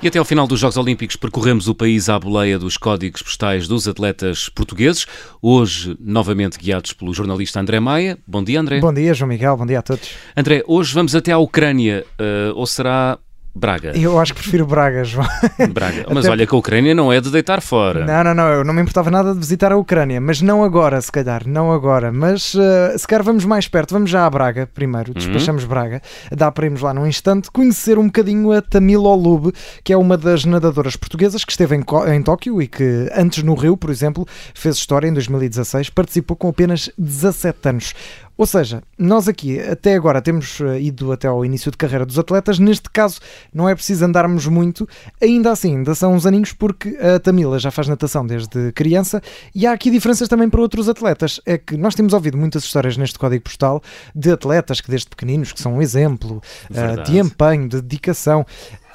[0.00, 3.66] E até ao final dos Jogos Olímpicos percorremos o país à boleia dos códigos postais
[3.66, 5.06] dos atletas portugueses,
[5.42, 8.16] hoje novamente guiados pelo jornalista André Maia.
[8.24, 8.78] Bom dia, André.
[8.78, 10.08] Bom dia, João Miguel, bom dia a todos.
[10.36, 13.18] André, hoje vamos até à Ucrânia, uh, ou será
[13.58, 13.92] Braga.
[13.96, 15.26] Eu acho que prefiro Braga, João.
[15.72, 16.06] Braga.
[16.08, 16.32] Mas Até...
[16.32, 18.06] olha que a Ucrânia não é de deitar fora.
[18.06, 18.48] Não, não, não.
[18.48, 21.42] Eu não me importava nada de visitar a Ucrânia, mas não agora, se calhar.
[21.46, 22.12] Não agora.
[22.12, 23.92] Mas uh, se calhar vamos mais perto.
[23.92, 25.08] Vamos já a Braga primeiro.
[25.08, 25.14] Uhum.
[25.14, 25.68] Despachamos uhum.
[25.68, 26.00] Braga.
[26.30, 30.16] Dá para irmos lá num instante conhecer um bocadinho a Tamila Olub, que é uma
[30.16, 31.84] das nadadoras portuguesas que esteve em,
[32.14, 35.90] em Tóquio e que antes no Rio, por exemplo, fez história em 2016.
[35.90, 37.94] Participou com apenas 17 anos.
[38.38, 42.16] Ou seja, nós aqui até agora temos eh, ido até ao início de carreira dos
[42.20, 43.18] atletas, neste caso
[43.52, 44.88] não é preciso andarmos muito,
[45.20, 49.20] ainda assim, ainda são uns aninhos porque a Tamila já faz natação desde criança
[49.52, 51.40] e há aqui diferenças também para outros atletas.
[51.44, 53.82] É que nós temos ouvido muitas histórias neste código postal
[54.14, 58.46] de atletas que desde pequeninos, que são um exemplo uh, de empenho, de dedicação.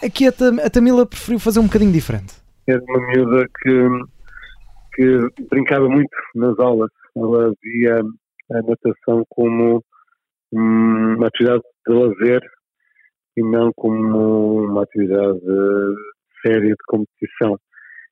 [0.02, 2.34] Aqui a Tamila preferiu fazer um bocadinho diferente.
[2.66, 3.90] Era uma miúda que,
[4.96, 6.90] que brincava muito nas aulas.
[7.14, 8.02] Ela via
[8.52, 9.84] a natação como
[10.52, 12.42] uma atividade de lazer
[13.38, 15.40] e não como uma atividade
[16.42, 17.58] séria de competição.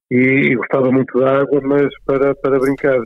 [0.09, 2.99] E, gostava muito da água, mas para, para brincar.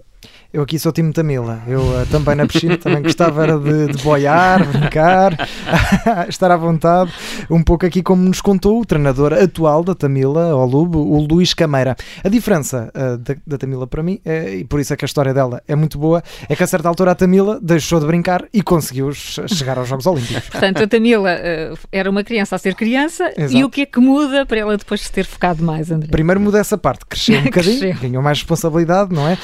[0.56, 1.62] Eu aqui sou time Tamila.
[1.68, 5.50] Eu uh, também na piscina também gostava de, de boiar, brincar,
[6.30, 7.12] estar à vontade.
[7.50, 11.54] Um pouco aqui como nos contou o treinador atual da Tamila, o Lubo, o Luís
[11.54, 11.98] Cameira.
[12.24, 15.08] A diferença uh, da, da, Tamila para mim, é, e por isso é que a
[15.08, 18.46] história dela é muito boa, é que a certa altura a Tamila deixou de brincar
[18.54, 20.48] e conseguiu chegar aos Jogos Olímpicos.
[20.52, 23.58] Portanto, a Tamila uh, era uma criança a ser criança Exato.
[23.58, 26.08] e o que é que muda para ela depois de ter focado mais, André?
[26.10, 28.02] Primeiro muda essa parte, cresceu um bocadinho, cresceu.
[28.02, 29.38] ganhou mais responsabilidade, não é?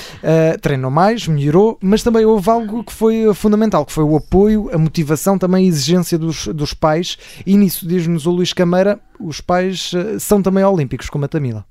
[0.62, 4.70] treinou mais mais, melhorou, mas também houve algo que foi fundamental, que foi o apoio,
[4.72, 7.18] a motivação, também a exigência dos, dos pais.
[7.46, 11.66] E nisso, diz-nos o Luís Cameira, os pais eh, são também olímpicos, como a Tamila.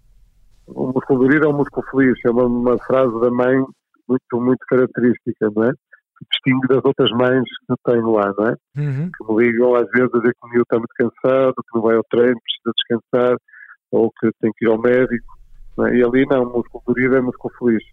[0.67, 3.57] O músculo dorido é um músculo feliz, é uma, uma, frase da mãe
[4.09, 5.71] muito, muito característica, não é?
[5.71, 8.55] Que distingue das outras mães que tenho lá, não é?
[8.79, 9.11] Uhum.
[9.17, 11.83] Que me ligam às vezes a dizer que o miúdo está muito cansado, que não
[11.83, 13.37] vai ao treino, precisa descansar,
[13.93, 15.40] ou que tem que ir ao médico.
[15.79, 15.97] É?
[15.97, 17.85] E ali não, músculo dorido é músculo feliz.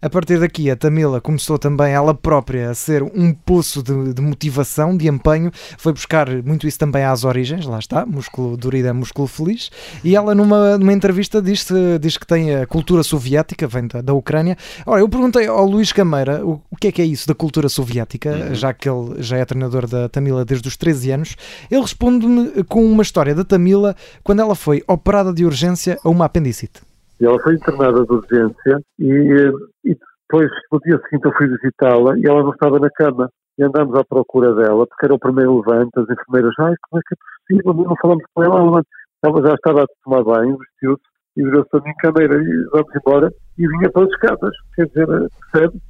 [0.00, 4.22] A partir daqui, a Tamila começou também ela própria a ser um poço de, de,
[4.22, 5.50] motivação, de empenho.
[5.76, 9.70] Foi buscar muito isso também às origens, lá está, músculo dorido é músculo feliz.
[10.04, 11.66] E ela, numa, numa entrevista, diz,
[12.00, 14.56] diz que tem a cultura soviética, vem da, da Ucrânia.
[14.86, 17.68] Ora, eu perguntei ao Luís Cameira o, o que é que é isso da cultura
[17.68, 18.54] soviética, uhum.
[18.54, 21.36] já que ele já é treinador da Tamila desde os 13 anos.
[21.68, 26.26] Ele responde-me com uma história da Tamila quando ela foi operada de urgência a uma
[26.26, 26.87] apendicite.
[27.20, 29.52] E ela foi internada de urgência e,
[29.84, 29.96] e
[30.30, 33.30] depois, no dia seguinte, eu fui visitá-la e ela não estava na cama.
[33.58, 37.02] E andámos à procura dela, porque era o primeiro levante, as enfermeiras, ai, como é
[37.04, 37.88] que é possível?
[37.88, 38.82] Não falamos com ela, ela,
[39.24, 41.02] ela já estava a tomar banho, vestiu-se
[41.36, 43.32] e virou-se a minha cadeira e vamos embora.
[43.58, 45.08] E vinha pelas escadas, quer dizer,
[45.50, 45.80] percebe?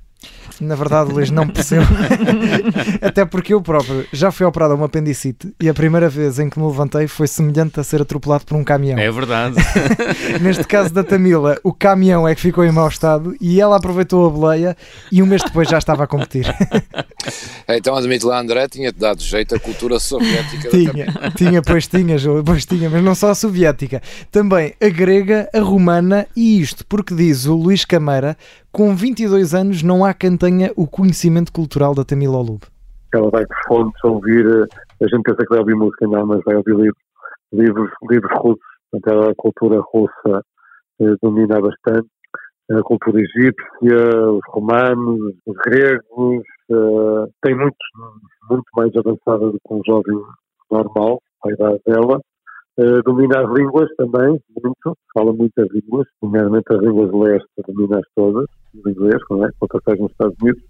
[0.60, 1.86] Na verdade, Luís, não percebo.
[3.00, 6.50] Até porque eu próprio já fui operado a uma apendicite e a primeira vez em
[6.50, 8.98] que me levantei foi semelhante a ser atropelado por um caminhão.
[8.98, 9.56] É verdade.
[10.40, 14.26] Neste caso da Tamila, o caminhão é que ficou em mau estado e ela aproveitou
[14.26, 14.76] a boleia
[15.12, 16.46] e um mês depois já estava a competir.
[17.76, 20.70] então admito lá, André, tinha dado jeito à cultura soviética.
[20.70, 21.06] tinha,
[21.36, 24.00] tinha, pois tinha, pois tinha, mas não só a soviética,
[24.32, 28.36] também a grega, a romana e isto, porque diz o Luís Cameira
[28.72, 32.62] com 22 anos não há quem tenha o conhecimento cultural da Tamila Olub.
[33.12, 36.42] Ela vai por fontes ouvir, eh, a gente pensa que vai ouvir música, não, mas
[36.44, 37.02] vai ouvir livros,
[37.52, 40.42] livros, livros russos, portanto a cultura russa
[41.00, 42.08] eh, domina bastante,
[42.70, 46.74] a cultura egípcia, os romanos, os gregos, eh,
[47.48, 47.76] tem muito,
[48.50, 50.22] muito mais avançada do que um jovem
[50.70, 52.20] normal, a idade dela,
[52.80, 58.46] Uh, domina as línguas também, muito, fala muitas línguas, nomeadamente as línguas leste, domina-as todas,
[58.72, 59.50] o inglês, não é?
[59.58, 60.62] Contratais nos Estados Unidos,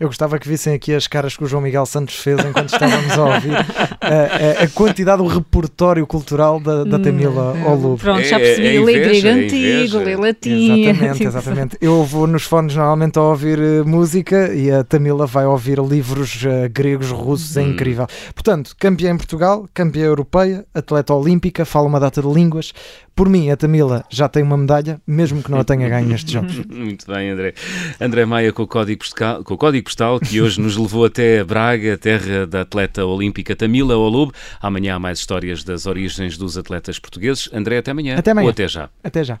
[0.00, 3.18] eu gostava que vissem aqui as caras que o João Miguel Santos fez enquanto estávamos
[3.18, 3.54] a ouvir
[4.00, 8.00] a, a, a quantidade, o repertório cultural da, da Tamila hum, Olub.
[8.00, 8.68] Pronto, já percebi.
[8.68, 10.82] É, é lê grego antigo, lê latim.
[10.84, 11.78] Exatamente, exatamente.
[11.80, 16.44] Eu vou nos fones normalmente a ouvir uh, música e a Tamila vai ouvir livros
[16.44, 17.70] uh, gregos, russos, é hum.
[17.70, 18.06] incrível.
[18.34, 22.72] Portanto, campeã em Portugal, campeã europeia, atleta olímpica, fala uma data de línguas.
[23.18, 26.30] Por mim, a Tamila já tem uma medalha, mesmo que não a tenha ganho nestes
[26.30, 26.54] jogos.
[26.70, 27.52] Muito bem, André.
[28.00, 31.42] André Maia com o código postal, com o código postal que hoje nos levou até
[31.42, 34.30] Braga, terra da atleta olímpica Tamila Olub.
[34.62, 37.50] Amanhã há mais histórias das origens dos atletas portugueses.
[37.52, 38.16] André, até amanhã.
[38.16, 38.44] Até amanhã.
[38.44, 38.88] Ou até já.
[39.02, 39.40] Até já.